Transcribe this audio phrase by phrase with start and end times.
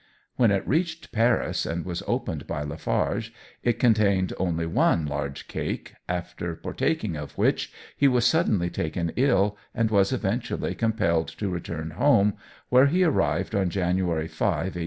[0.35, 5.93] When it reached Paris and was opened by Lafarge, it contained only one large cake,
[6.09, 11.91] after partaking of which he was suddenly taken ill, and was eventually compelled to return
[11.91, 12.33] home,
[12.69, 14.79] where he arrived on January 5, 1840.